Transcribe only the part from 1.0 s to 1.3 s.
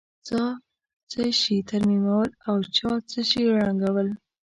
څه